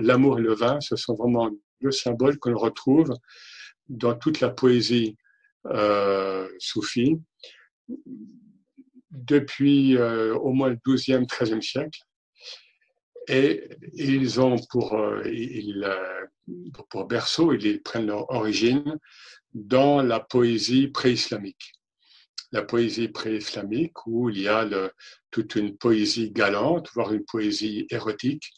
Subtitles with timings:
[0.00, 3.12] l'amour et le vin, ce sont vraiment deux symboles que l'on retrouve
[3.88, 5.16] dans toute la poésie
[5.66, 7.16] euh, soufie
[9.10, 12.00] depuis euh, au moins le 12e, 13e siècle.
[13.28, 15.22] Et ils ont pour, euh,
[16.88, 18.98] pour berceau, ils prennent leur origine
[19.54, 21.72] dans la poésie pré-islamique.
[22.52, 24.68] La poésie pré-islamique où il y a
[25.32, 28.52] toute une poésie galante, voire une poésie érotique,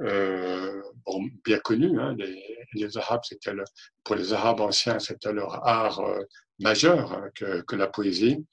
[0.00, 2.00] euh, bon, bien connue.
[2.00, 2.16] Hein,
[2.74, 3.52] les, Arabes, c'était
[4.04, 6.20] pour les Arabes anciens, c'était leur art euh,
[6.60, 8.44] majeur hein, que, que, la poésie.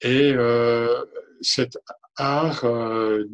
[0.00, 1.04] Et euh,
[1.40, 1.78] cet
[2.16, 3.24] art, euh,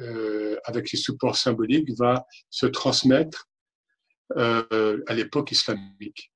[0.00, 3.48] euh, avec les supports symboliques, va se transmettre
[4.36, 6.32] à l'époque islamique.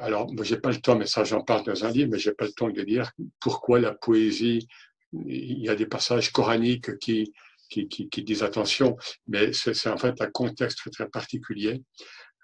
[0.00, 2.32] alors, moi, j'ai pas le temps, mais ça, j'en parle dans un livre, mais j'ai
[2.32, 4.66] pas le temps de dire pourquoi la poésie.
[5.12, 7.34] Il y a des passages coraniques qui,
[7.72, 11.82] qui, disent attention, mais c'est en fait un contexte très, particulier.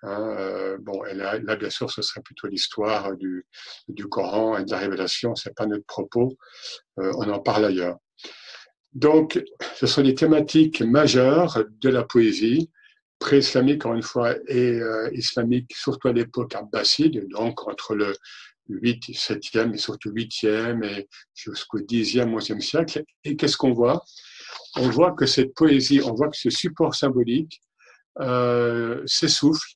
[0.03, 3.45] Hein, euh, bon, là, bien sûr, ce serait plutôt l'histoire du,
[4.09, 6.37] Coran et de la révélation, c'est pas notre propos,
[7.01, 7.97] euh, on en parle ailleurs.
[8.93, 9.43] Donc,
[9.77, 12.71] ce sont des thématiques majeures de la poésie,
[13.19, 18.15] pré-islamique, encore une fois, et euh, islamique, surtout à l'époque abbasside, donc entre le
[18.69, 23.03] 8, 7e et surtout 8e et jusqu'au 10e, 11e siècle.
[23.25, 24.05] Et qu'est-ce qu'on voit?
[24.79, 27.61] On voit que cette poésie, on voit que ce support symbolique
[28.21, 29.75] euh, s'essouffle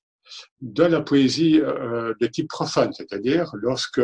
[0.61, 4.03] de la poésie euh, de type profane, c'est-à-dire lorsque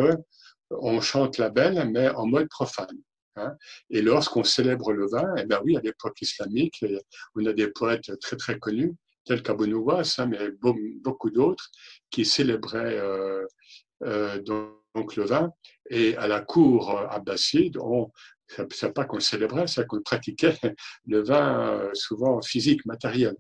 [0.71, 2.99] on chante la belle, mais en mode profane.
[3.37, 3.55] Hein.
[3.91, 6.85] Et lorsqu'on célèbre le vin, eh bien oui, à l'époque islamique,
[7.35, 10.51] on a des poètes très très connus, tels qu'Abou Nouwas, hein, mais
[11.03, 11.71] beaucoup d'autres,
[12.11, 13.01] qui célébraient
[14.03, 15.51] euh, donc le vin.
[15.91, 18.11] Et à la cour abbasside, on,
[18.71, 20.57] c'est pas qu'on célébrait, c'est qu'on pratiquait
[21.07, 23.37] le vin souvent physique, matériel.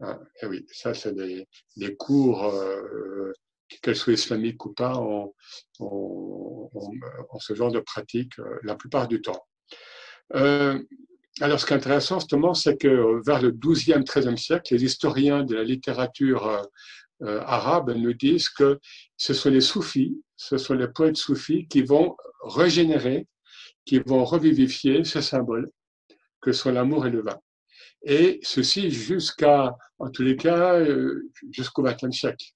[0.00, 3.32] Ah, eh oui, ça, c'est des, cours, euh,
[3.80, 5.32] qu'elles soient islamiques ou pas, ont,
[7.38, 9.46] ce genre de pratique euh, la plupart du temps.
[10.34, 10.78] Euh,
[11.40, 15.44] alors, ce qui est intéressant, justement, c'est que vers le 12e, 13e siècle, les historiens
[15.44, 16.66] de la littérature
[17.22, 18.80] euh, arabe nous disent que
[19.16, 23.26] ce sont les soufis, ce sont les poètes soufis qui vont régénérer,
[23.84, 25.70] qui vont revivifier ce symbole
[26.40, 27.40] que sont l'amour et le vin
[28.04, 32.46] et ceci jusqu'à, en tous les cas, euh, jusqu'au XXe siècle.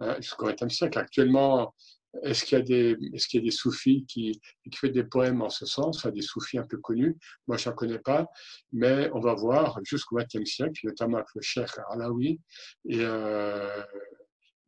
[0.00, 0.98] Hein, jusqu'au XXe siècle.
[0.98, 1.74] Actuellement,
[2.22, 5.04] est-ce qu'il y a des, est-ce qu'il y a des soufis qui, qui écrivent des
[5.04, 7.16] poèmes en ce sens, enfin, des soufis un peu connus?
[7.46, 8.26] Moi, je n'en connais pas,
[8.72, 12.40] mais on va voir jusqu'au XXe siècle, notamment avec le Cheikh Alaoui,
[12.88, 13.82] et euh,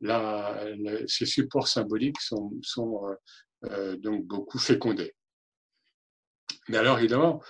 [0.00, 0.64] là,
[1.06, 3.14] ces supports symboliques sont, sont euh,
[3.64, 5.14] euh donc beaucoup fécondés.
[6.68, 7.42] Mais alors, évidemment,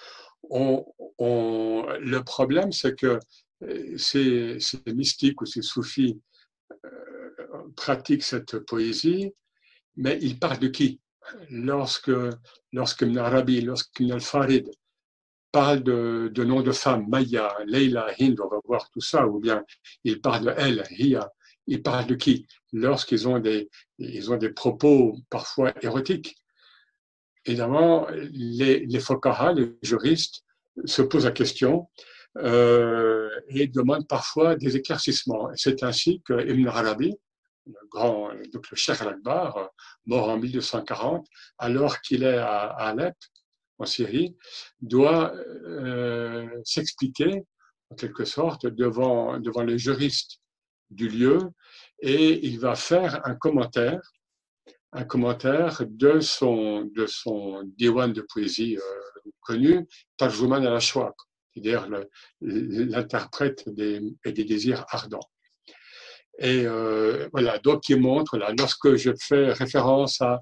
[0.50, 3.18] le problème, c'est que
[3.64, 6.20] euh, ces, mystiques ou ces soufis
[6.84, 9.32] euh, pratiquent cette poésie,
[9.96, 11.00] mais ils parlent de qui?
[11.50, 12.12] Lorsque,
[12.72, 14.70] lorsque Ibn Arabi, lorsque Ibn al-Farid
[15.50, 19.64] parle de, noms de femmes, Maya, Leila, Hind, on va voir tout ça, ou bien
[20.04, 21.30] ils parlent de elle, Hiya,
[21.66, 22.46] ils parlent de qui?
[22.72, 23.68] Lorsqu'ils ont des,
[23.98, 26.36] ils ont des propos parfois érotiques,
[27.48, 29.00] évidemment, les, les
[29.54, 30.44] les juristes,
[30.84, 31.88] se posent la question
[32.36, 35.50] euh, et demandent parfois des éclaircissements.
[35.54, 37.14] C'est ainsi que Ibn Arabi,
[37.66, 39.70] le grand, donc le Cheikh al-Akbar,
[40.06, 41.26] mort en 1240,
[41.58, 43.16] alors qu'il est à, Alep,
[43.78, 44.36] en Syrie,
[44.80, 47.44] doit euh, s'expliquer,
[47.90, 50.38] en quelque sorte, devant, devant les juristes
[50.90, 51.38] du lieu,
[52.00, 54.00] et il va faire un commentaire
[54.92, 57.06] un commentaire de son, de
[57.76, 61.88] diwan de poésie euh, connu, Tarjuman al c'est-à-dire
[62.40, 65.28] l'interprète des, des désirs ardents.
[66.38, 70.40] Et euh, voilà, donc il montre, là, lorsque je fais référence à,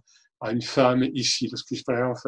[0.51, 2.27] une femme ici, lorsque je fais référence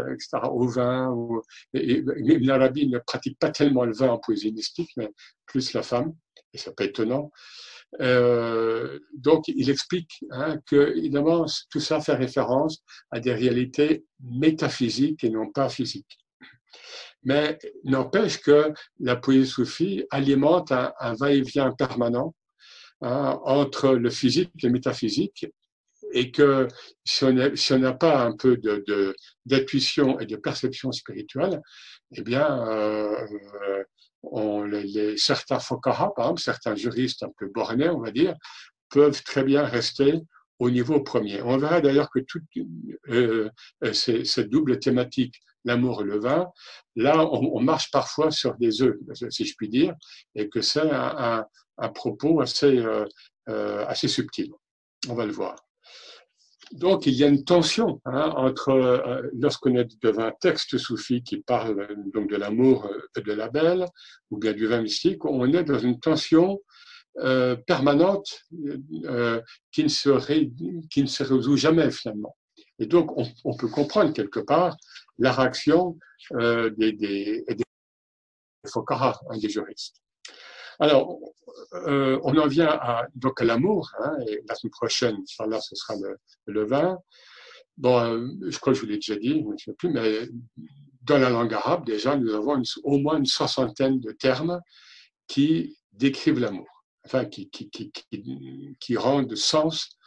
[0.51, 1.43] au vin, ou,
[1.75, 2.03] et,
[2.41, 5.11] l'Arabie ne pratique pas tellement le vin en poésie mystique, mais
[5.45, 6.15] plus la femme,
[6.55, 7.31] et c'est pas étonnant.
[8.01, 15.25] Euh, donc, il explique hein, que, évidemment, tout ça fait référence à des réalités métaphysiques
[15.25, 16.19] et non pas physiques.
[17.25, 22.35] Mais n'empêche que la poésie soufie alimente un, va-et-vient permanent
[23.01, 25.47] hein, entre le physique et le métaphysique,
[26.13, 26.69] et que
[27.05, 28.59] si on n'a pas un peu
[29.45, 31.61] d'intuition et de perception spirituelle,
[32.17, 33.27] eh bien, euh,
[34.23, 38.35] on, les, certains par exemple, certains juristes un peu bornés, on va dire,
[38.91, 40.21] peuvent très bien rester
[40.59, 41.43] au niveau premier.
[41.43, 42.43] On verra d'ailleurs que toute
[43.09, 43.49] euh,
[43.93, 45.35] cette double thématique
[45.65, 46.49] l'amour et le vin,
[46.97, 48.97] là, on, marche parfois sur des œufs,
[49.31, 49.95] si je puis dire,
[50.35, 51.45] et que c'est un,
[51.95, 53.05] propos assez, euh,
[53.49, 54.51] euh, assez subtil.
[55.09, 55.68] On va le voir.
[56.73, 61.23] Donc, il y a une tension hein, entre, euh, lorsqu'on est devant un texte soufi
[61.23, 63.87] qui parle donc de l'amour et de la belle,
[64.31, 66.61] ou bien du vin mystique, on est dans une tension
[67.21, 68.45] euh, permanente
[69.07, 69.41] euh,
[69.73, 72.37] qui, ne se résout jamais finalement.
[72.79, 74.77] Et donc, on, on peut comprendre quelque part
[75.19, 75.99] la réaction
[76.35, 77.65] euh, des, des, des
[78.71, 79.97] Fokara, hein, des juristes.
[80.79, 81.19] Alors,
[81.75, 85.17] euh, on en vient à, donc à l'amour, hein, et la semaine prochaine,
[85.47, 86.17] là, ce sera le,
[86.47, 86.99] le vin.
[87.77, 90.29] Bon, euh, je crois que je vous l'ai déjà dit, je ne sais plus, mais
[91.03, 94.61] dans la langue arabe, déjà, nous avons au moins une soixantaine de termes
[95.27, 96.69] qui décrivent l'amour
[97.09, 97.71] enfin, qui, qui,
[98.81, 99.99] qui, rendent sens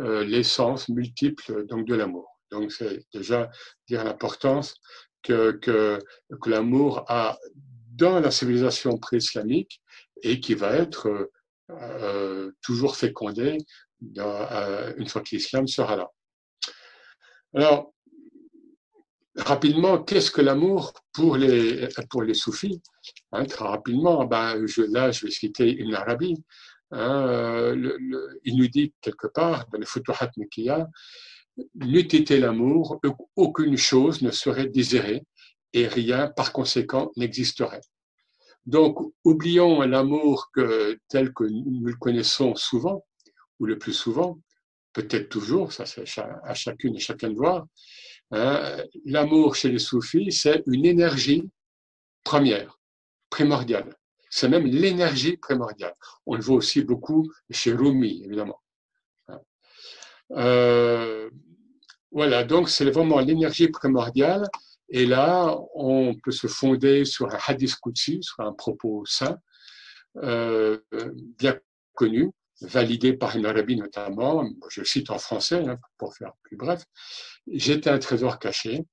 [0.00, 2.28] euh, l'essence multiple donc, de l'amour.
[2.50, 3.50] Donc, c'est déjà
[3.88, 4.74] dire l'importance
[5.22, 5.58] que
[6.46, 7.38] l'amour a
[7.90, 9.80] dans la civilisation pré-islamique
[10.22, 11.30] et qui va être
[11.70, 13.58] euh, toujours fécondé
[14.00, 16.08] dans, euh, une fois que l'islam sera là.
[17.54, 17.92] Alors,
[19.36, 22.80] rapidement, qu'est-ce que l'amour pour les, pour les soufis?
[23.32, 24.28] Hein, Très rapidement,
[24.66, 26.42] je, là, je vais citer Ibn Arabi.
[26.92, 30.88] Hein, euh, il nous dit quelque part dans les Futuhat Mekiya,
[31.74, 33.00] n'eût été l'amour,
[33.36, 35.22] aucune chose ne serait désirée
[35.72, 37.82] et rien, par conséquent, n'existerait.
[38.66, 40.50] Donc, oublions l'amour
[41.08, 43.04] tel que nous le connaissons souvent,
[43.58, 44.38] ou le plus souvent,
[44.92, 47.66] peut-être toujours, ça c'est à chacune et chacun de voir,
[48.32, 51.48] Hein, l'amour chez les soufis, c'est une énergie
[52.22, 52.78] première,
[53.28, 53.96] primordiale.
[54.28, 55.94] C'est même l'énergie primordiale.
[56.26, 58.60] On le voit aussi beaucoup chez Rumi, évidemment.
[59.28, 59.40] Hein.
[60.32, 61.30] Euh,
[62.12, 64.46] voilà, donc c'est vraiment l'énergie primordiale.
[64.90, 69.38] Et là, on peut se fonder sur un hadith Qudsi, sur un propos saint,
[70.16, 70.78] euh,
[71.38, 71.58] bien
[71.94, 76.84] connu, validé par une Arabie notamment, je cite en français hein, pour faire plus bref,
[77.46, 78.84] j'étais un trésor caché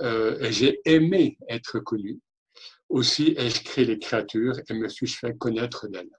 [0.00, 2.20] euh, et j'ai aimé être connu.
[2.88, 6.10] Aussi ai-je créé les créatures et me suis fait connaître d'elles.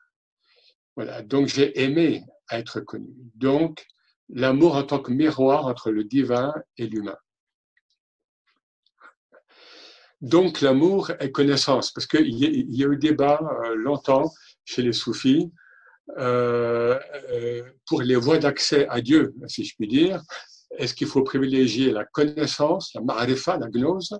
[0.95, 3.09] Voilà, donc j'ai aimé être connu.
[3.35, 3.85] Donc,
[4.29, 7.17] l'amour en tant que miroir entre le divin et l'humain.
[10.21, 14.33] Donc, l'amour est connaissance, parce qu'il y, a eu débat euh, longtemps
[14.65, 15.51] chez les soufis
[16.17, 16.99] euh,
[17.31, 20.21] euh, pour les voies d'accès à Dieu, si je puis dire,
[20.77, 24.17] est-ce qu'il faut privilégier la connaissance, la marifa, la gnose,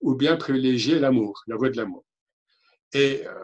[0.00, 2.04] ou bien privilégier l'amour, la voie de l'amour?
[2.92, 3.34] Et, euh,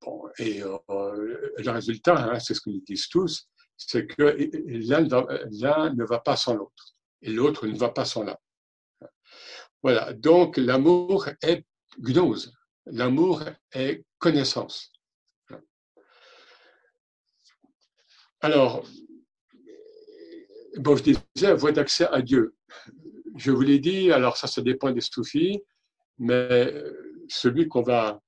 [0.00, 3.46] bon, et le résultat, hein, c'est ce nous disent tous,
[3.76, 4.36] c'est que
[4.90, 5.02] l'un
[5.90, 8.36] ne va pas sans l'autre, et l'autre ne va pas sans l'un.
[9.82, 11.64] Voilà, donc l'amour est
[11.98, 12.52] gnose,
[12.86, 13.42] l'amour
[13.72, 14.92] est connaissance.
[18.42, 18.84] Alors,
[20.76, 22.54] bon, je disais, voie d'accès à Dieu.
[23.36, 25.62] Je vous l'ai dit, alors ça, ça dépend des soufis,
[26.18, 26.74] mais
[27.28, 28.20] celui qu'on va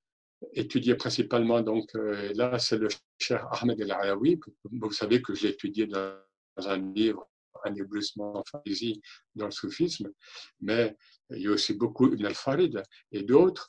[0.55, 2.89] étudier principalement, donc euh, là, c'est le
[3.19, 4.41] cher Ahmed El Araoui.
[4.65, 6.17] Vous savez que j'ai étudié dans
[6.57, 7.29] un livre,
[7.65, 9.01] un éblouissement fantaisie
[9.35, 10.11] dans le soufisme,
[10.61, 10.97] mais
[11.31, 12.83] il y a aussi beaucoup Ibn al-Farid
[13.13, 13.69] et d'autres.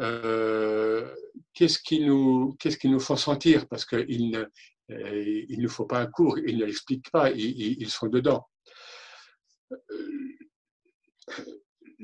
[0.00, 1.12] Euh,
[1.52, 3.66] qu'est-ce qui nous qu'est-ce font sentir?
[3.66, 4.44] Parce qu'ils ne
[4.90, 8.48] euh, il ne faut pas un cours, ils n'expliquent pas, ils, sont dedans.
[9.72, 9.78] Euh,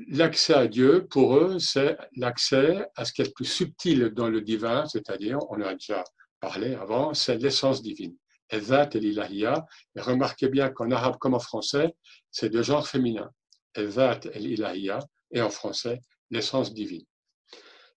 [0.09, 4.29] l'accès à Dieu, pour eux, c'est l'accès à ce qui est le plus subtil dans
[4.29, 6.03] le divin, c'est-à-dire, on a déjà
[6.39, 8.15] parlé avant, c'est l'essence divine.
[8.49, 9.65] Ezat et l'ilahia.
[9.95, 11.95] Et remarquez bien qu'en arabe comme en français,
[12.31, 13.31] c'est de genre féminin.
[13.75, 14.99] Ezat et l'ilahia,
[15.31, 17.05] et en français, l'essence divine.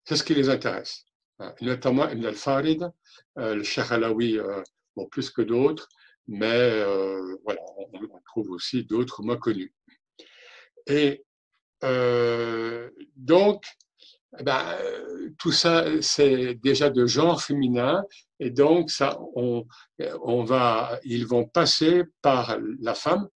[0.04, 1.06] C'est ce qui les intéresse.
[1.62, 2.90] Notamment Ibn al-Farid,
[3.38, 4.40] euh, le Cheikh Alaoui
[5.08, 5.88] plus que d'autres,
[6.28, 9.74] mais euh, voilà, on, trouve aussi d'autres moins connus.
[10.86, 11.26] Et
[11.84, 13.64] euh, donc,
[14.38, 14.64] eh ben,
[15.38, 18.04] tout ça, c'est déjà de genre féminin,
[18.40, 19.66] et donc ça, on,
[20.22, 23.28] on va, ils vont passer par la femme.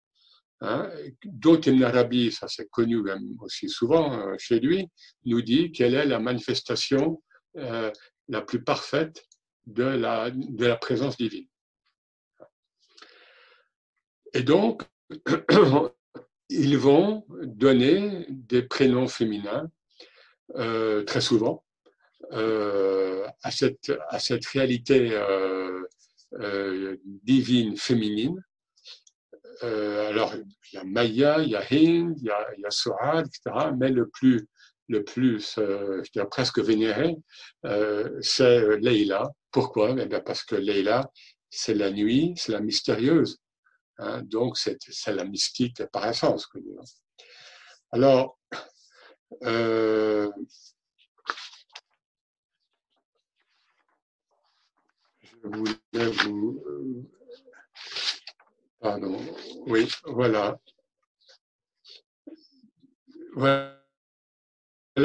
[0.61, 0.89] Hein,
[1.45, 3.03] en Arabie, ça c'est connu
[3.39, 4.87] aussi souvent euh, chez lui,
[5.25, 7.21] nous dit quelle est la manifestation
[7.55, 9.25] la plus parfaite
[9.65, 11.47] de la, de la présence divine.
[14.33, 14.83] Et donc,
[16.49, 19.69] ils vont donner des prénoms féminins
[20.55, 21.63] euh, très souvent
[22.31, 28.43] euh, à, cette, à cette réalité euh, divine féminine
[29.61, 33.69] alors, il y a Maya, il y a Hind, il y a, il Sohad, etc.
[33.77, 34.45] Mais le plus,
[34.89, 37.15] le plus je dirais presque vénéré,
[38.19, 39.31] c'est Leila.
[39.51, 39.95] Pourquoi?
[39.97, 41.09] Eh Parce que Leila,
[41.49, 43.37] c'est la nuit, c'est la mystérieuse.
[43.99, 46.49] Hein, donc, c'est la mystique par essence.
[47.91, 48.39] Alors,
[49.43, 50.29] euh,
[55.21, 56.63] je voulais vous.
[56.67, 57.03] Euh,
[58.79, 59.17] pardon.
[59.67, 60.59] Oui, voilà.
[63.35, 63.73] Voilà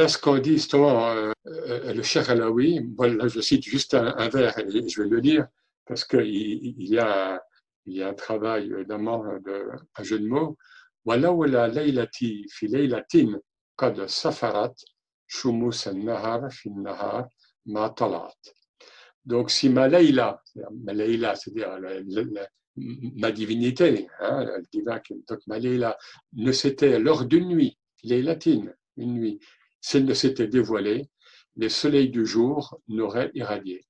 [0.06, 2.80] ce qu'on dit justement euh, le cher Alaoui.
[2.80, 5.46] Bon, là, je cite juste un, un vers, je vais le lire,
[5.86, 7.42] parce qu'il y, a,
[7.86, 9.66] il y a un travail, évidemment, de,
[9.96, 10.58] un jeu de mots.
[11.04, 13.40] Voilà, voilà, Leilati, fileilatin,
[13.77, 14.85] قد سفرت
[15.27, 17.29] شموس النهار في النهار
[17.65, 18.47] ما طلعت.
[19.25, 20.41] Donc si ma Leila,
[20.83, 21.79] ma Leila, c'est-à-dire
[22.75, 24.99] ma divinité, hein, le divin,
[25.29, 25.97] donc ma Leila,
[26.33, 29.39] ne s'était lors d'une nuit, Leilatine, une nuit,
[29.79, 31.09] s'il ne s'était dévoilée,
[31.55, 33.85] les soleils du jour n'auraient irradié.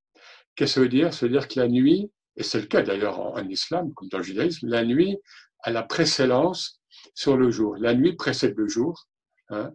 [0.56, 2.82] Qu'est-ce que ça veut dire Ça veut dire que la nuit et c'est le cas
[2.82, 5.18] d'ailleurs en, islam, comme dans le judaïsme, la nuit
[5.64, 6.82] a la précédence
[7.14, 7.78] sur le jour.
[7.78, 9.08] La nuit précède le jour.
[9.51, 9.73] Hein.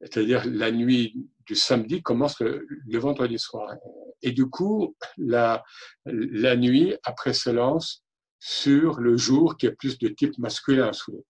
[0.00, 2.66] C'est-à-dire la nuit du samedi commence le,
[2.98, 3.74] vendredi soir.
[4.22, 5.64] Et du coup, la,
[6.04, 8.04] la nuit a précédence
[8.38, 11.24] sur le jour qui est plus de type masculin souvent.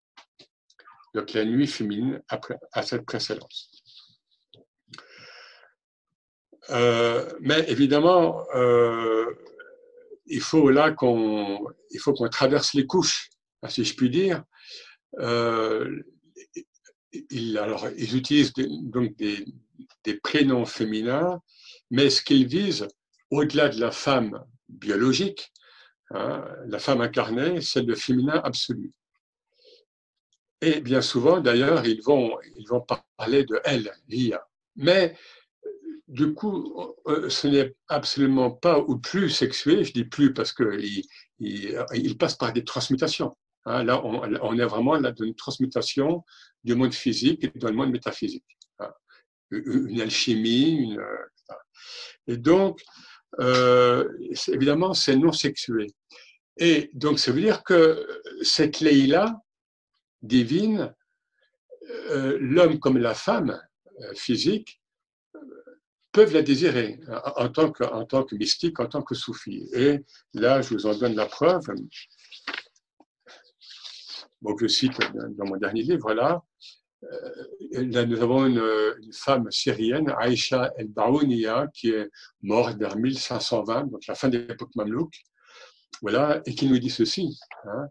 [1.15, 3.71] Donc la nuit féminine a, cette précédence.
[6.71, 9.25] Euh, mais évidemment, euh,
[10.27, 13.31] il faut là qu'on il faut qu'on traverse les couches,
[13.69, 14.45] si je puis dire.
[15.19, 16.03] Euh,
[17.13, 19.45] ils, utilisent donc des,
[20.23, 21.41] prénoms féminins,
[21.91, 22.89] mais ce qu'ils visent,
[23.31, 25.53] au-delà de la femme biologique,
[26.11, 28.93] hein, la femme incarnée, c'est le féminin absolu.
[30.61, 32.37] Et bien souvent, d'ailleurs, ils vont,
[33.17, 34.45] parler de elle, Lia.
[34.77, 35.15] Mais
[36.09, 41.05] du coup, euh, ce n'est absolument pas ou plus sexué, je dis plus parce qu'il
[41.39, 43.37] il, il passe par des transmutations.
[43.65, 43.85] Hein.
[43.85, 46.25] là, on, est vraiment là dans une transmutation
[46.65, 48.45] du monde physique et du monde métaphysique.
[48.79, 48.91] Hein.
[49.51, 51.01] Une alchimie, une,
[52.27, 52.83] et donc,
[53.41, 54.09] euh,
[54.49, 55.87] évidemment, c'est non sexué.
[56.57, 58.07] Et donc, ça veut dire que
[58.43, 59.41] cette Leïla
[60.23, 60.95] divine,
[62.11, 63.61] euh, l'homme comme la femme
[64.15, 64.81] physique,
[66.13, 66.99] peuvent la désirer
[67.37, 69.69] en tant que, en tant que mystique, en tant que soufi.
[69.75, 70.01] Et
[70.35, 71.63] là, je vous en donne la preuve.
[74.41, 74.99] Bon, je cite
[75.37, 76.45] dans mon dernier livre, voilà.
[77.05, 82.09] Euh, là, nous avons une, femme syrienne, Aïcha El-Baouniya, qui est
[82.43, 85.13] morte vers 1520, donc la fin de l'époque mamelouk,
[86.03, 87.39] voilà, et qui nous dit ceci.
[87.65, 87.89] Hein.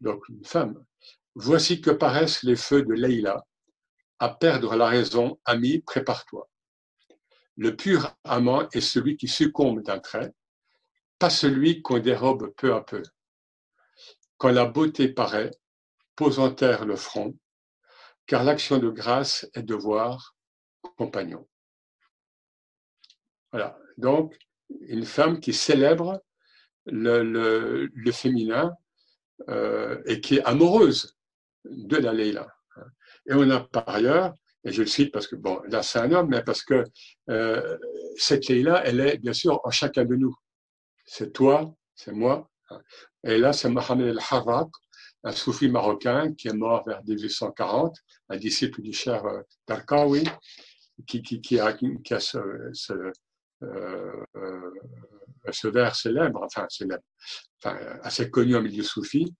[0.00, 0.84] donc, une femme.
[1.34, 3.44] Voici que paraissent les feux de Leïla.
[4.18, 6.48] À perdre la raison, ami, prépare-toi.
[7.56, 10.32] Le pur amant est celui qui succombe d'un trait,
[11.18, 13.02] pas celui qu'on dérobe peu à peu.
[14.36, 15.50] Quand la beauté paraît,
[16.18, 17.32] pose en terre le front,
[18.26, 20.34] car l'action de grâce est de voir
[20.96, 21.46] compagnon.
[23.52, 23.78] Voilà.
[23.98, 24.36] Donc,
[24.80, 26.20] une femme qui célèbre
[26.86, 28.72] le, féminin
[29.48, 31.16] euh, et qui est amoureuse
[31.64, 32.48] de la Leila.
[33.26, 34.34] Et on a par ailleurs
[34.64, 36.82] et je le cite parce que, bon, là c'est un homme, mais parce que
[37.30, 37.78] euh,
[38.16, 40.36] cette clé-là, elle est bien sûr en chacun de nous.
[41.06, 42.50] C'est toi, c'est moi.
[43.24, 44.68] Et là, c'est Mohamed El-Harraq,
[45.28, 47.98] un soufi marocain qui est mort vers 1840,
[48.30, 50.24] un disciple du cher euh, Darkawi,
[51.06, 53.12] qui, qui, qui, a, qui a ce, euh,
[53.62, 54.70] euh,
[55.52, 57.04] ce vers célèbre, enfin célèbre,
[57.58, 59.34] enfin, assez connu au milieu soufi.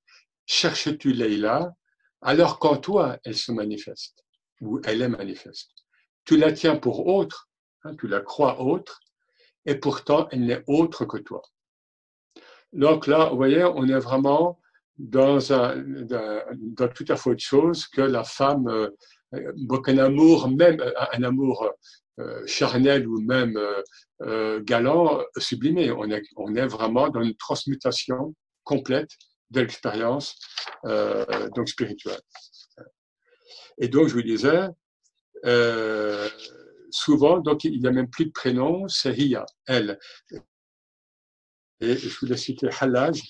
[0.44, 1.72] Cherches-tu Leïla?
[2.20, 4.24] Alors qu'en toi, elle se manifeste
[4.60, 5.70] où elle est manifeste.
[6.24, 7.48] Tu la tiens pour autre,
[7.84, 9.00] hein, tu la crois autre,
[9.64, 11.40] et pourtant elle n'est autre que toi.
[12.74, 14.60] Donc là, vous voyez, on est vraiment
[14.98, 18.90] dans, tout à fait autre chose que la femme, euh,
[19.56, 21.70] donc un amour, même un amour
[22.18, 23.58] euh, charnel ou même
[24.22, 25.92] euh, galant, sublimé.
[25.92, 29.10] On est, vraiment dans une transmutation complète
[29.50, 30.36] de l'expérience
[31.54, 32.20] donc spirituelle.
[33.80, 34.68] Et donc, je vous disais,
[35.44, 36.28] euh,
[36.90, 39.98] souvent, donc, il n'y a même plus de prénom, c'est Hiya, elle.
[41.80, 43.22] Et je voulais citer Halaj,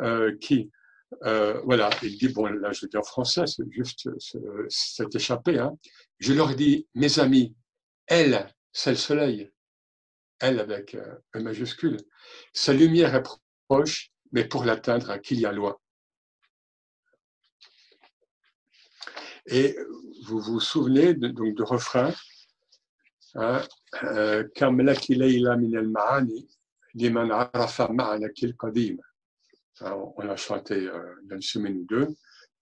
[0.00, 0.70] euh, qui,
[1.22, 4.08] euh, voilà, il dit, bon, là je dis en français, c'est juste
[4.68, 5.58] cette échappé.
[5.58, 5.76] Hein.
[6.18, 7.54] Je leur dis, mes amis,
[8.06, 9.50] elle, c'est le soleil.
[10.38, 10.96] Elle avec
[11.32, 11.96] un majuscule.
[12.52, 13.22] Sa lumière est
[13.68, 15.80] proche, mais pour l'atteindre, hein, à qui il y a loi.
[19.46, 19.76] Et
[20.26, 22.12] vous vous souvenez de, donc du refrain
[23.36, 23.62] hein,
[24.02, 25.88] euh, Kamlaki Leila Minel
[29.80, 32.08] on a chanté euh, dans une semaine ou deux.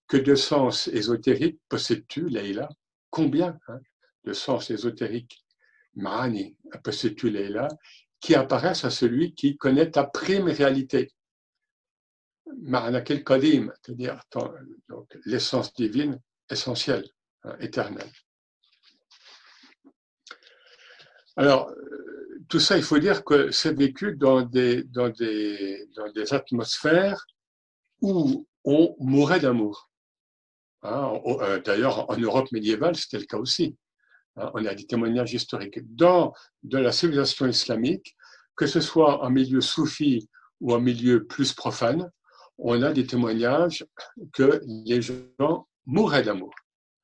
[0.07, 2.69] Que de sens ésotériques possèdes-tu, Leïla?
[3.09, 3.79] Combien hein,
[4.23, 5.43] de sens ésotériques,
[5.95, 7.67] Ma'ani, possèdes-tu, Leïla,
[8.19, 11.11] qui apparaissent à celui qui connaît ta prime réalité?
[12.57, 14.19] Ma'ana kil qadim, c'est-à-dire
[15.25, 16.19] l'essence divine
[16.49, 17.09] essentielle,
[17.43, 18.11] hein, éternelle.
[21.37, 21.71] Alors,
[22.47, 24.85] tout ça, il faut dire que c'est vécu dans des
[26.31, 27.25] atmosphères
[28.01, 29.89] où on mourait d'amour.
[30.83, 33.75] Hein, euh, d'ailleurs, en Europe médiévale, c'était le cas aussi.
[34.35, 35.79] Hein, on a des témoignages historiques.
[35.95, 38.15] Dans de la civilisation islamique,
[38.55, 40.29] que ce soit en milieu soufi
[40.61, 42.11] ou en milieu plus profane,
[42.57, 43.85] on a des témoignages
[44.33, 46.53] que les gens mouraient d'amour.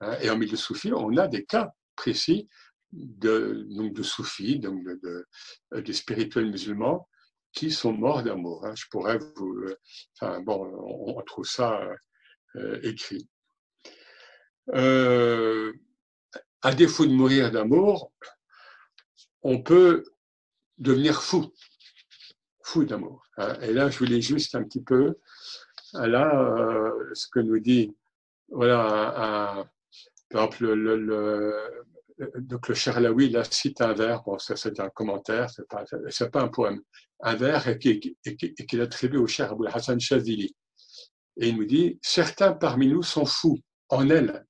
[0.02, 2.48] Hein, et en milieu soufi, on a des cas précis
[2.92, 5.26] de, donc de soufis, donc de,
[5.72, 7.08] de, spirituels musulmans,
[7.54, 8.66] qui sont morts d'amour.
[8.76, 9.66] Je pourrais vous.
[10.20, 11.82] Enfin, bon, on, trouve ça
[12.56, 13.28] euh, écrit.
[14.74, 15.74] Euh,
[16.62, 18.12] à défaut de mourir d'amour,
[19.42, 20.04] on peut
[20.78, 21.52] devenir fou,
[22.64, 23.24] fou d'amour.
[23.38, 23.58] Hein.
[23.62, 25.16] Et là, je voulais juste un petit peu,
[25.94, 27.96] là, euh, ce que nous dit,
[28.50, 29.66] voilà,
[30.30, 31.86] par exemple, le, le,
[32.36, 35.84] donc le Charlaoui, là, cite un vers, bon, c'est un commentaire, c'est pas,
[36.30, 36.82] pas un poème,
[37.22, 40.56] un vers qu'il attribue au cher Abou Hassan Shazili.
[41.38, 43.60] Et il nous dit, certains parmi nous sont fous,
[43.90, 44.46] en elle,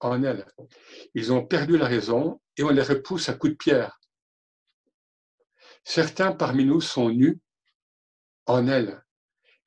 [0.00, 0.46] en elle.
[1.14, 4.00] Ils ont perdu la raison et on les repousse à coups de pierre.
[5.84, 7.38] Certains parmi nous sont nus
[8.46, 9.02] en elle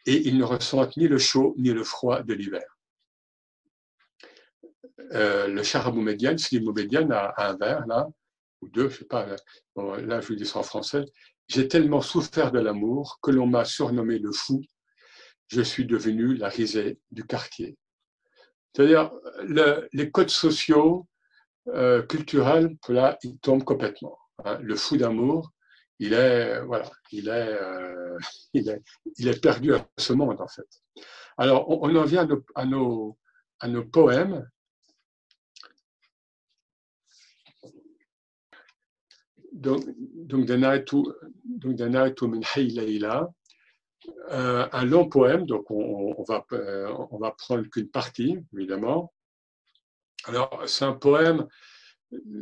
[0.05, 2.78] et ils ne ressentent ni le chaud ni le froid de l'hiver.
[5.13, 8.08] Euh, le char Médiane, Slim Médiane a, un vers là,
[8.62, 9.25] ou deux, je sais pas,
[9.75, 11.06] là je vous dis ça en français.
[11.48, 14.62] J'ai tellement souffert de l'amour que l'on m'a surnommé le fou.
[15.48, 17.77] Je suis devenu la risée du quartier.
[18.74, 19.12] C'est-à-dire,
[19.94, 21.07] les codes sociaux,
[21.74, 24.18] euh, culturels, là, ils tombent complètement.
[24.44, 24.59] Hein.
[24.62, 25.51] Le fou d'amour,
[26.00, 28.18] il est, voilà, euh,
[28.53, 28.81] il est,
[29.18, 30.68] il est perdu à ce monde, en fait.
[31.38, 33.18] Alors, on, en vient à nos,
[33.59, 34.48] à nos, poèmes.
[39.59, 41.75] Donc, donc, donc,
[44.31, 49.13] euh, un long poème, donc on, va, euh, on va prendre qu'une partie, évidemment.
[50.25, 51.45] Alors, c'est un poème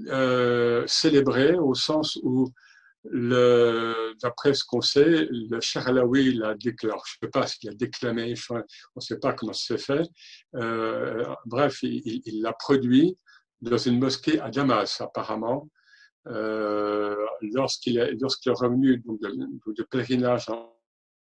[0.10, 2.52] euh, célébré au sens où,
[3.04, 7.00] d'après ce qu'on sait, le Charlaoui l'a déclaré.
[7.06, 8.58] Je ne sais pas ce qu'il a déclamé, on
[8.98, 10.08] ne sait pas comment ça s'est fait.
[11.46, 13.18] bref, il l'a produit
[13.62, 15.68] dans une mosquée à Damas, apparemment.
[17.42, 20.78] Lorsqu'il est, lorsqu'il est revenu de, pèlerinage en,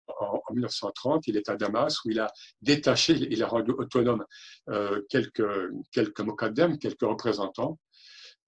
[0.07, 2.31] en, 1930, il est à Damas où il a
[2.61, 4.25] détaché, il a rendu autonome
[4.69, 5.43] euh, quelques,
[5.91, 6.23] quelques
[6.79, 7.79] quelques représentants.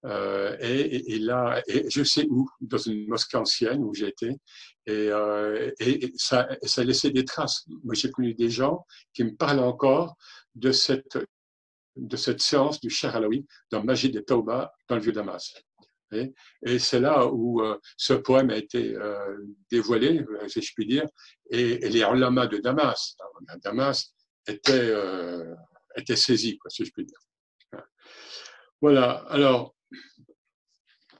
[0.04, 4.36] Euh, et, là, je sais où, dans une mosquée ancienne où j'ai été,
[4.86, 5.72] et, euh,
[6.16, 7.64] ça, ça a laissé des traces.
[7.82, 10.16] Moi, j'ai connu des gens qui me parlent encore
[10.54, 11.18] de cette,
[11.96, 15.52] de cette séance du Cher Alaoui dans Majid et Tauba dans le vieux Damas.
[16.12, 19.36] Et, c'est là où euh, ce poème a été euh,
[19.70, 21.06] dévoilé, euh, si je puis dire,
[21.50, 23.16] et, les ulama de Damas,
[23.62, 24.14] Damas
[24.46, 24.94] étaient,
[25.96, 27.18] étaient saisis, quoi, si je puis dire.
[28.80, 29.74] Voilà, alors,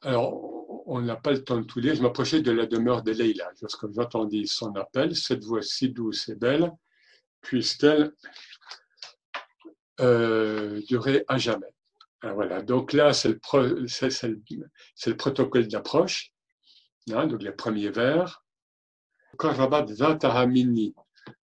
[0.02, 1.94] alors on n'a pas le temps de tout lire.
[1.94, 3.50] Je m'approchais de la demeure de Leïla.
[3.60, 6.72] Lorsque j'entendis son appel, cette voix si douce et belle,
[7.42, 8.12] puisse-t-elle
[10.86, 11.74] durer à jamais.
[12.22, 13.38] Ah, voilà, donc là, c'est le,
[15.06, 16.32] le, protocole d'approche,
[17.12, 18.44] hein, donc les premiers vers.
[19.36, 19.86] Quand Rabat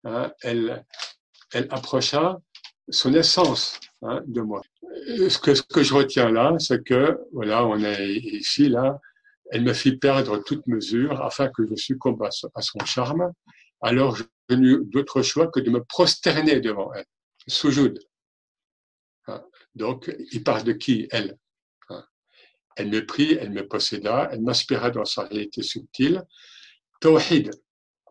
[0.04, 0.86] hein, elle,
[1.54, 2.40] elle approcha
[2.90, 4.62] son essence hein, de moi.
[5.08, 9.00] Ce que, ce que je retiens là, c'est que, voilà, on est ici, là,
[9.52, 13.34] elle me fit perdre toute mesure afin que je succombe à son charme.
[13.82, 14.24] Alors, je
[14.56, 17.06] n'eus d'autre choix que de me prosterner devant elle,
[17.48, 18.00] soujoud.
[19.76, 21.38] Donc, il parle de qui Elle?
[21.90, 22.04] Hein?
[22.76, 26.24] Elle me prit, elle me posséda, elle m'inspira dans sa réalité subtile.
[27.00, 27.52] Tawhid,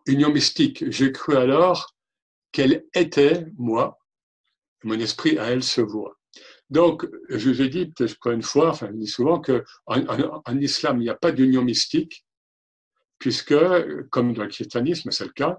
[0.06, 0.90] union mystique.
[0.90, 1.94] J'ai cru alors
[2.52, 3.98] qu'elle était moi,
[4.82, 6.18] mon esprit à elle se voit.
[6.70, 11.10] Donc, je dit peut-être une fois, enfin, je dis souvent qu'en en, islam, il n'y
[11.10, 12.24] a pas d'union mystique,
[13.18, 13.54] puisque,
[14.10, 15.58] comme dans le christianisme, c'est le cas,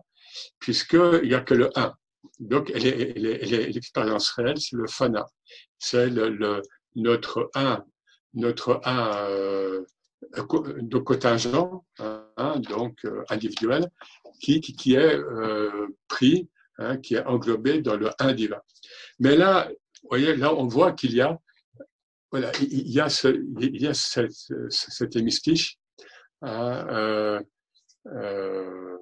[0.59, 1.93] puisqu'il n'y a que le un.
[2.41, 5.25] Donc, l'expérience réelle, c'est le fana.
[5.77, 6.61] C'est le,
[6.95, 7.85] notre un,
[8.33, 9.85] notre un euh,
[10.33, 13.89] de contingent, hein, donc euh, individuel,
[14.41, 16.49] qui, qui, qui est euh, pris,
[16.79, 18.61] hein, qui est englobé dans le un divin.
[19.19, 19.69] Mais là,
[20.01, 21.37] vous voyez, là, on voit qu'il y a,
[22.31, 23.27] voilà, il y a, ce,
[23.59, 24.31] il y a cette,
[24.69, 25.77] cet hémistiche.
[26.41, 27.39] Hein, euh,
[28.07, 28.97] euh,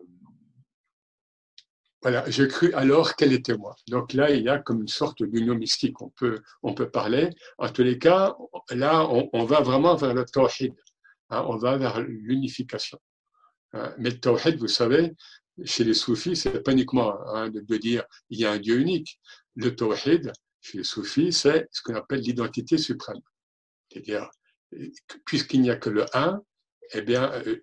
[2.01, 3.75] voilà, j'ai cru alors quel était moi.
[3.89, 6.01] Donc là, il y a comme une sorte d'union mystique.
[6.01, 7.29] On peut, on peut parler.
[7.57, 8.37] En tous les cas,
[8.69, 10.73] là, on, on va vraiment vers le tawhid.
[11.29, 12.99] Hein, on va vers l'unification.
[13.73, 15.13] Hein, mais le tawhid, vous savez,
[15.65, 19.19] chez les soufis, c'est pas uniquement hein, de, dire il y a un Dieu unique.
[19.55, 20.31] Le tawhid,
[20.61, 23.19] chez les soufis, c'est ce qu'on appelle l'identité suprême.
[23.91, 24.29] C'est-à-dire,
[25.25, 26.41] puisqu'il n'y a que le un,
[26.93, 27.57] eh bien, euh,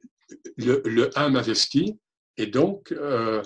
[0.59, 1.99] le, le un m'investit,
[2.37, 3.43] et donc, euh,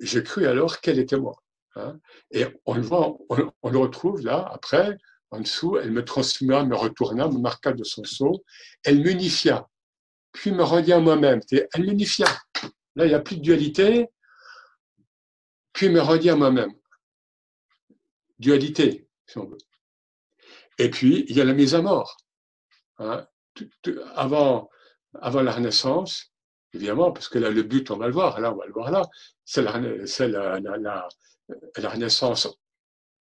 [0.00, 1.36] j'ai cru alors quel était moi.
[1.76, 1.98] Hein.
[2.30, 3.16] Et on le voit,
[3.62, 4.96] on, le retrouve là, après,
[5.30, 8.44] en dessous, elle me transforma, me retourna, me marqua de son sceau,
[8.84, 9.68] elle m'unifia,
[10.32, 11.40] puis me rendit à moi-même.
[11.50, 12.26] Elle m'unifia.
[12.94, 14.08] Là, il n'y a plus de dualité,
[15.72, 16.72] puis me rendit à moi-même.
[18.38, 19.58] Dualité, si on veut.
[20.78, 22.16] Et puis, il y a la mise à mort.
[22.98, 23.26] Hein.
[24.14, 24.70] Avant,
[25.14, 26.32] avant la Renaissance,
[26.76, 28.90] évidemment, parce que là, le but, on va le voir, là, on va le voir
[28.90, 29.02] là,
[29.44, 31.08] c'est la,
[31.88, 32.48] renaissance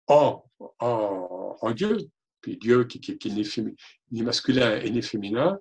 [0.08, 0.44] en,
[1.74, 1.98] Dieu,
[2.41, 3.32] puis Dieu qui, qui, qui
[4.12, 5.60] n'est masculin et ni féminin,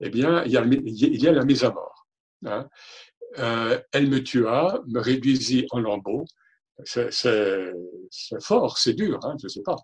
[0.00, 2.06] eh bien, il y a, il y a la mise à mort.
[2.44, 2.68] Hein.
[3.38, 6.24] Euh, elle me tua, me réduisit en lambeaux,
[6.84, 7.72] c'est
[8.40, 9.76] fort, c'est dur, hein, je ne sais pas.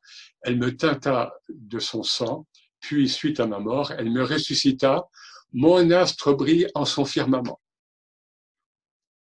[0.42, 2.46] Elle me tinta de son sang,
[2.81, 5.09] puis suite à ma mort, elle me ressuscita
[5.53, 7.61] mon astre brille en son firmament.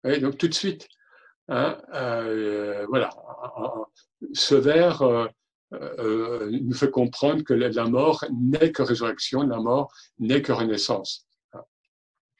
[0.04, 0.88] donc tout de suite,
[1.48, 3.10] hein, euh, voilà,
[4.32, 5.26] ce vers euh,
[5.72, 11.26] euh, nous fait comprendre que la mort n'est que résurrection, la mort n'est que renaissance.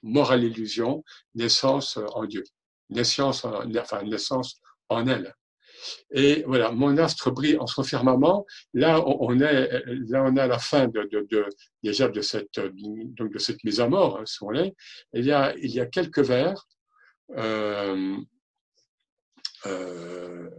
[0.03, 2.45] Mort à l'illusion, naissance en Dieu,
[2.91, 5.35] naissance, enfin naissance en elle.
[6.13, 8.47] Et voilà, mon astre brille en son firmament.
[8.75, 11.47] Là, on est, là, on est à la fin de, de, de
[11.83, 14.75] déjà de cette, donc de cette mise à mort, hein, si on est.
[15.13, 16.67] Il y a, il y a quelques vers,
[17.37, 18.17] euh,
[19.67, 20.51] euh,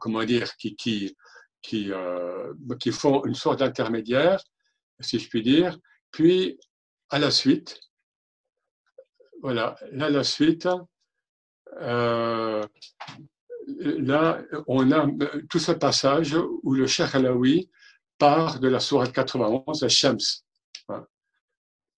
[0.00, 1.16] comment dire, qui, qui,
[1.60, 4.42] qui, euh, qui font une sorte d'intermédiaire,
[5.00, 5.78] si je puis dire.
[6.10, 6.58] Puis,
[7.10, 7.80] à la suite,
[9.42, 10.68] voilà, là, la suite,
[13.66, 17.70] là, on a euh, tout ce passage où le Cheikh Alaoui
[18.18, 20.18] part de la sourate 91, Shams.
[20.88, 21.06] Hein.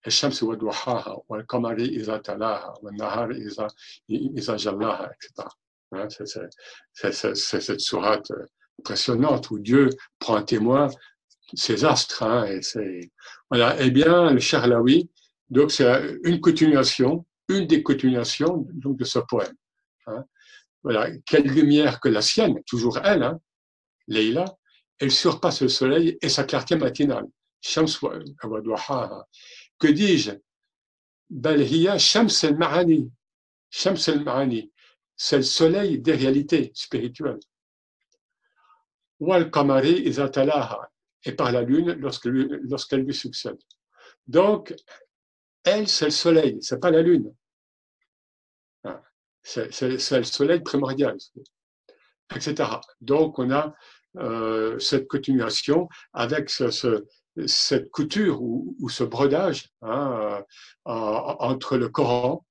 [0.06, 5.48] Shams wa duhaha, wa kamari iza talaha, wa nahar iza jallaha, etc.
[5.92, 6.08] Hein,
[6.92, 8.46] c'est cette sourate euh,
[8.80, 10.88] impressionnante où Dieu prend témoin
[11.54, 12.22] ses astres.
[12.22, 13.10] Hein, et.
[13.50, 13.76] Voilà.
[13.80, 15.10] Eh bien, le Charlaoui,
[15.50, 19.54] donc c'est une continuation, une des continuations donc, de ce poème.
[20.84, 23.40] Voilà, quelle lumière que la sienne, toujours elle, hein,
[24.06, 24.44] Leïla,
[24.98, 27.26] elle surpasse le soleil et sa clarté matinale.
[29.78, 30.32] Que dis-je?
[31.98, 33.10] Shams al-Ma'ani.
[33.70, 34.70] Shams al-Ma'ani.
[35.16, 37.40] C'est le soleil des réalités spirituelles.
[39.20, 40.90] Wal Kamari Izatalaha.
[41.24, 43.56] Et par la lune lorsqu'elle lui succède.
[44.26, 44.74] Donc,
[45.64, 47.34] elle, c'est le soleil, c'est pas la lune.
[49.44, 51.16] C'est le soleil primordial,
[52.34, 52.64] etc.
[53.02, 53.74] Donc, on a
[54.16, 57.04] euh, cette continuation avec ce,
[57.46, 60.42] cette couture ou, ce brodage hein,
[60.86, 62.46] euh, entre le Coran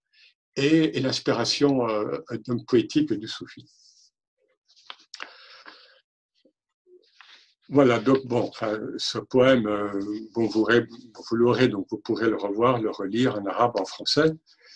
[0.55, 2.19] et, l'inspiration euh,
[2.67, 3.65] poétique du soufi.
[7.69, 8.51] Voilà, donc bon,
[8.97, 9.67] ce poème,
[10.35, 10.51] vous
[11.31, 14.31] l'aurez, donc vous pourrez le revoir, le relire en arabe, en français.